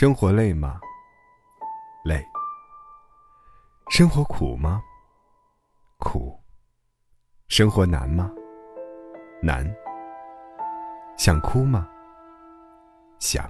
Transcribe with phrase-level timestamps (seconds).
[0.00, 0.80] 生活累吗？
[2.06, 2.24] 累。
[3.90, 4.82] 生活苦吗？
[5.98, 6.34] 苦。
[7.48, 8.32] 生活难吗？
[9.42, 9.70] 难。
[11.18, 11.86] 想哭吗？
[13.18, 13.44] 想。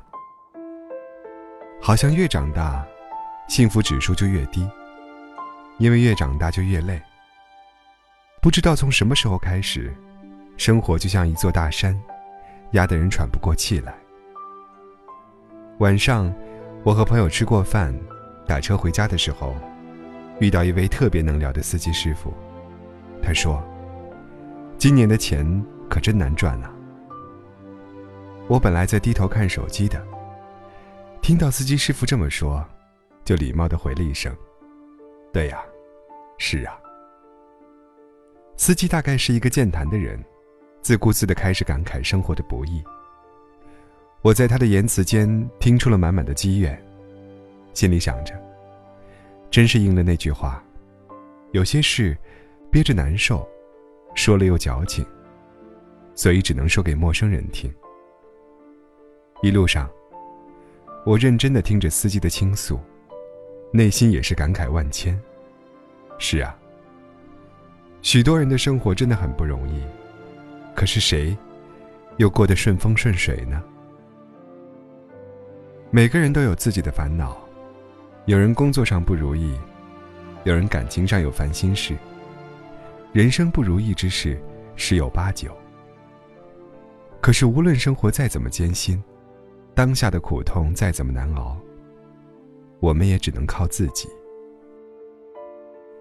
[1.81, 2.85] 好像越长大，
[3.46, 4.69] 幸福指数就越低，
[5.79, 7.01] 因为越长大就越累。
[8.43, 9.96] 不知道从什么时候开始，
[10.57, 11.96] 生活就像一座大山，
[12.73, 13.95] 压得人喘不过气来。
[15.80, 16.30] 晚上，
[16.84, 17.98] 我和朋友吃过饭，
[18.46, 19.57] 打车回家的时候，
[20.39, 22.34] 遇到一位特别能聊的司机师傅。
[23.22, 23.62] 他说
[24.76, 26.70] ：“今年的钱可真难赚啊。”
[28.46, 30.06] 我本来在低头看手机的，
[31.22, 32.62] 听到司机师傅这么说，
[33.25, 34.36] 就礼貌的回了一声
[35.33, 35.62] ：“对呀，
[36.36, 36.78] 是啊。”
[38.55, 40.22] 司机大概是一个健谈的人，
[40.83, 42.84] 自顾自的开始感慨生活的不易。
[44.23, 46.79] 我在他的言辞间听出了满满的积怨，
[47.73, 48.35] 心里想着，
[49.51, 50.62] 真是应了那句话：
[51.53, 52.15] 有些事
[52.71, 53.49] 憋着难受，
[54.15, 55.07] 说了又矫情，
[56.15, 57.73] 所以只能说给陌生人听。
[59.43, 59.89] 一路上，
[61.07, 62.79] 我认真的听着司机的倾诉，
[63.73, 65.19] 内心也是感慨万千。
[66.19, 66.55] 是啊，
[68.03, 69.83] 许多人的生活真的很不容易，
[70.75, 71.34] 可是谁
[72.19, 73.62] 又过得顺风顺水呢？
[75.93, 77.37] 每个人都有自己的烦恼，
[78.27, 79.59] 有人工作上不如意，
[80.45, 81.97] 有人感情上有烦心事。
[83.13, 84.41] 人生不如意之事
[84.77, 85.51] 十有八九。
[87.21, 89.03] 可是无论生活再怎么艰辛，
[89.75, 91.57] 当下的苦痛再怎么难熬，
[92.79, 94.09] 我们也只能靠自己。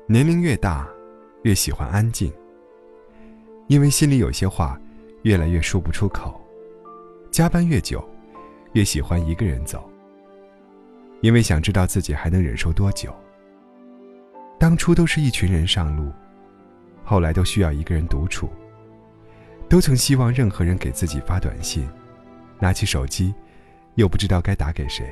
[0.06, 0.88] 年龄越大，
[1.42, 2.32] 越喜欢安静，
[3.66, 4.80] 因为心里有些话
[5.23, 6.40] 越来越说不出口。
[7.32, 8.08] 加班越久。
[8.73, 9.89] 越喜欢一个人走，
[11.21, 13.14] 因为想知道自己还能忍受多久。
[14.60, 16.11] 当初都是一群人上路，
[17.04, 18.49] 后来都需要一个人独处。
[19.67, 21.88] 都曾希望任何人给自己发短信，
[22.60, 23.33] 拿起手机，
[23.95, 25.05] 又不知道该打给谁。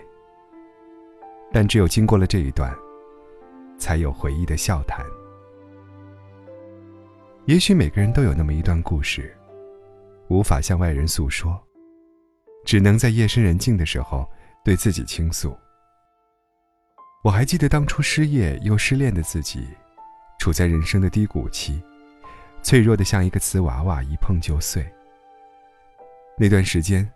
[1.52, 2.76] 但只有经过了这一段，
[3.78, 5.06] 才有回忆的笑谈。
[7.46, 9.31] 也许每个人都有那么一段故事，
[10.28, 11.67] 无法向外人诉说。
[12.68, 14.30] 只能在夜深人静的时候
[14.62, 15.58] 对自己倾诉。
[17.24, 19.66] 我还记得当初失业又失恋的自己，
[20.38, 21.82] 处在人生的低谷期，
[22.62, 24.86] 脆弱的像一个瓷娃娃，一碰就碎。
[26.38, 27.10] 那段时间，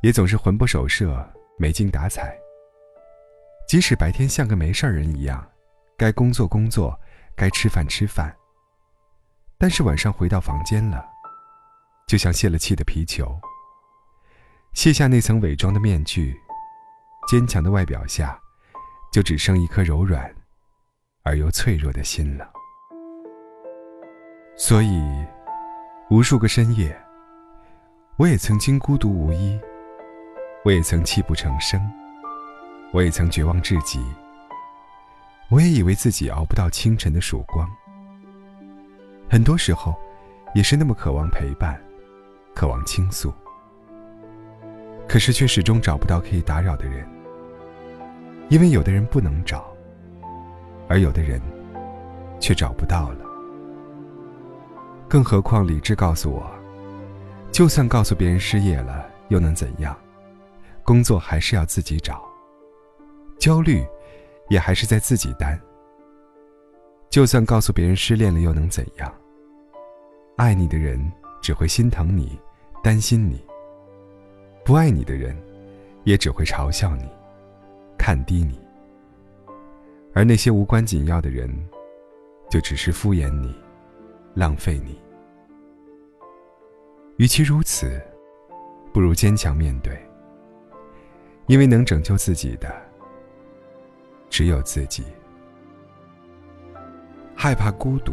[0.00, 1.24] 也总是魂不守舍，
[1.56, 2.36] 没精打采。
[3.68, 5.48] 即使白天像个没事人一样，
[5.96, 6.98] 该工作工作，
[7.36, 8.34] 该吃饭吃饭。
[9.56, 11.08] 但是晚上回到房间了，
[12.08, 13.40] 就像泄了气的皮球。
[14.72, 16.34] 卸下那层伪装的面具，
[17.28, 18.38] 坚强的外表下，
[19.12, 20.32] 就只剩一颗柔软
[21.22, 22.50] 而又脆弱的心了。
[24.56, 25.02] 所以，
[26.08, 26.96] 无数个深夜，
[28.16, 29.58] 我也曾经孤独无依，
[30.64, 31.80] 我也曾泣不成声，
[32.92, 34.02] 我也曾绝望至极，
[35.50, 37.68] 我也以为自己熬不到清晨的曙光。
[39.28, 39.94] 很多时候，
[40.54, 41.78] 也是那么渴望陪伴，
[42.54, 43.32] 渴望倾诉。
[45.10, 47.04] 可是却始终找不到可以打扰的人，
[48.48, 49.68] 因为有的人不能找，
[50.88, 51.42] 而有的人
[52.38, 53.24] 却找不到了。
[55.08, 56.48] 更何况理智告诉我，
[57.50, 59.98] 就算告诉别人失业了，又能怎样？
[60.84, 62.22] 工作还是要自己找，
[63.36, 63.84] 焦虑
[64.48, 65.60] 也还是在自己担。
[67.08, 69.12] 就算告诉别人失恋了，又能怎样？
[70.36, 72.38] 爱你的人只会心疼你，
[72.80, 73.44] 担心你。
[74.64, 75.36] 不爱你的人，
[76.04, 77.08] 也只会嘲笑你，
[77.98, 78.54] 看低你；
[80.14, 81.50] 而那些无关紧要的人，
[82.48, 83.54] 就只是敷衍你，
[84.34, 85.00] 浪费你。
[87.16, 88.00] 与其如此，
[88.92, 89.98] 不如坚强面对，
[91.46, 92.72] 因为能拯救自己的，
[94.28, 95.04] 只有自己。
[97.34, 98.12] 害怕孤独，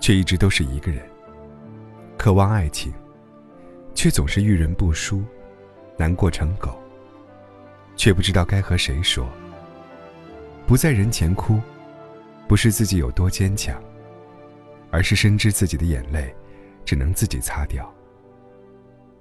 [0.00, 1.00] 却一直都是一个人；
[2.16, 2.92] 渴望爱情，
[3.98, 5.24] 却总是遇人不淑。
[5.96, 6.80] 难过成狗，
[7.96, 9.28] 却不知道该和谁说。
[10.68, 11.60] 不在人前哭，
[12.46, 13.82] 不是自己有多坚强，
[14.92, 16.32] 而是深知自己的眼泪
[16.84, 17.92] 只能自己擦掉，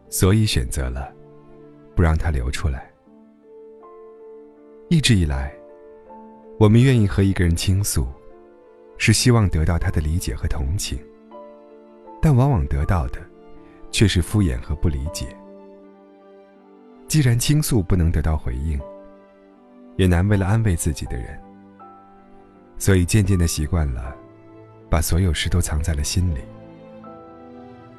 [0.09, 1.11] 所以选择了
[1.95, 2.93] 不让它流出来。
[4.89, 5.51] 一直以来，
[6.59, 8.07] 我们愿意和一个人倾诉，
[8.99, 10.99] 是希望得到他的理解和同情，
[12.21, 13.19] 但往往得到的
[13.91, 15.35] 却是敷衍和不理解。
[17.07, 18.79] 既然倾诉不能得到回应，
[19.95, 21.39] 也难为了安慰自己的人，
[22.77, 24.15] 所以渐渐的习惯了，
[24.89, 26.39] 把所有事都藏在了心里。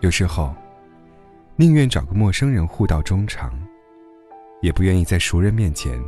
[0.00, 0.54] 有时候，
[1.56, 3.52] 宁愿找个陌生人互道衷肠，
[4.60, 6.00] 也不愿意在熟人面前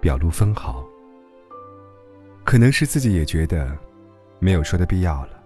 [0.00, 0.86] 表露分毫。
[2.44, 3.76] 可能是自己也觉得
[4.38, 5.42] 没有说的必要了，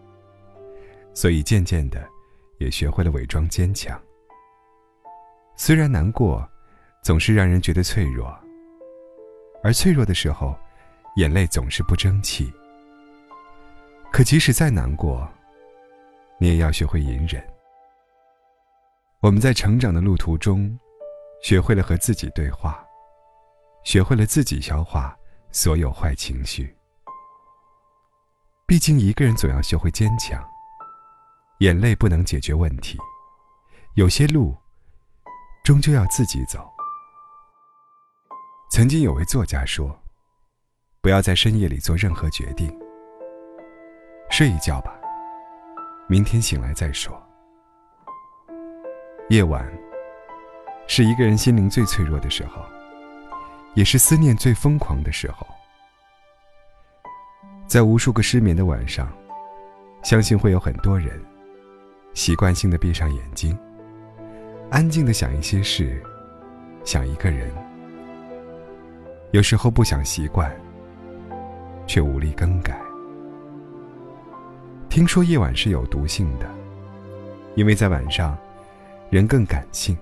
[1.14, 2.06] 所以渐渐的
[2.58, 4.00] 也学会了伪装坚强。
[5.56, 6.46] 虽然难过，
[7.02, 8.36] 总是让人觉得脆弱，
[9.62, 10.54] 而脆弱的时候，
[11.16, 12.52] 眼泪总是不争气。
[14.12, 15.28] 可即使再难过，
[16.38, 17.42] 你也要学会隐忍。
[19.20, 20.78] 我们在成长的路途中，
[21.42, 22.84] 学会了和自己对话，
[23.82, 25.16] 学会了自己消化
[25.50, 26.74] 所有坏情绪。
[28.66, 30.42] 毕竟一个人总要学会坚强，
[31.58, 32.98] 眼泪不能解决问题，
[33.94, 34.56] 有些路。
[35.64, 36.70] 终究要自己走。
[38.70, 39.98] 曾经有位作家说
[41.02, 42.72] ：“不要在深夜里做任何决定，
[44.30, 44.96] 睡一觉吧，
[46.06, 47.20] 明天醒来再说。”
[49.28, 49.68] 夜晚
[50.86, 52.64] 是一个人心灵最脆弱的时候，
[53.74, 55.44] 也是思念最疯狂的时候。
[57.66, 59.12] 在无数个失眠的晚上，
[60.04, 61.20] 相信会有很多人
[62.16, 63.56] 习惯性的闭上眼睛。
[64.70, 66.02] 安静的想一些事，
[66.82, 67.52] 想一个人。
[69.32, 70.50] 有时候不想习惯，
[71.86, 72.80] 却无力更改。
[74.88, 76.50] 听说夜晚是有毒性的，
[77.54, 78.36] 因为在晚上，
[79.10, 79.94] 人更感性，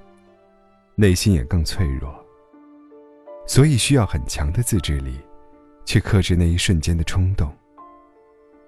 [0.94, 2.14] 内心也更脆弱，
[3.44, 5.18] 所以需要很强的自制力，
[5.84, 7.52] 去克制那一瞬间的冲动，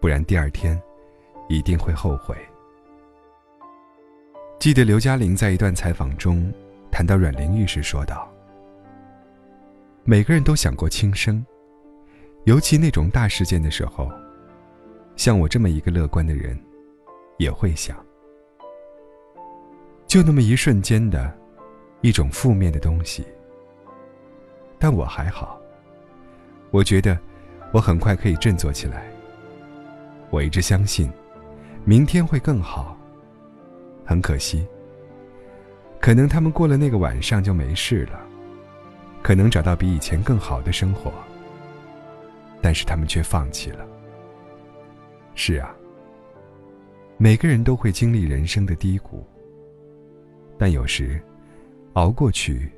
[0.01, 0.83] 不然第二天
[1.49, 2.37] 一定会后悔。
[4.59, 6.53] 记得刘嘉玲在一段采访中
[6.91, 8.29] 谈到阮玲玉时说道
[10.03, 11.45] ：“每个人都想过轻生，
[12.45, 14.11] 尤其那种大事件的时候，
[15.15, 16.59] 像我这么一个乐观的人，
[17.37, 17.97] 也会想，
[20.07, 21.33] 就那么一瞬间的，
[22.01, 23.25] 一种负面的东西。
[24.79, 25.61] 但我还好，
[26.71, 27.17] 我觉得
[27.73, 29.07] 我很快可以振作起来。
[30.31, 31.09] 我一直相信，
[31.85, 32.96] 明天会更好。”
[34.07, 34.65] 很可惜，
[36.01, 38.25] 可能他们过了那个晚上就没事了，
[39.21, 41.13] 可能找到比以前更好的生活，
[42.63, 43.85] 但是他们却放弃了。
[45.35, 45.75] 是啊，
[47.19, 49.27] 每个人都会经历人生的低谷，
[50.57, 51.21] 但有时
[51.95, 52.71] 熬过去，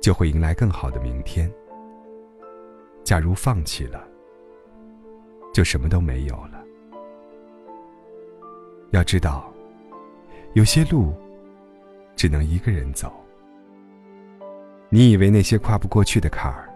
[0.00, 1.52] 就会迎来更好的明天。
[3.02, 4.06] 假如放弃了，
[5.52, 6.62] 就什么都没有了。
[8.92, 9.52] 要知道。
[10.54, 11.14] 有些路，
[12.16, 13.12] 只能一个人走。
[14.88, 16.68] 你以为那些跨不过去的坎儿，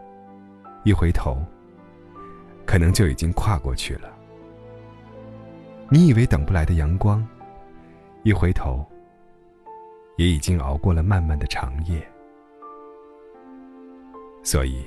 [0.85, 1.39] 一回头，
[2.67, 4.13] 可能就已经跨过去了。
[5.89, 7.27] 你以为等不来的阳光，
[8.23, 8.85] 一回头，
[10.17, 12.07] 也已经熬过了漫漫的长夜。
[14.43, 14.85] 所以，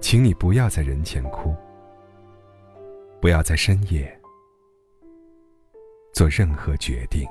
[0.00, 1.54] 请你不要在人前哭，
[3.20, 4.12] 不要在深夜。
[6.16, 7.28] 做任何决定。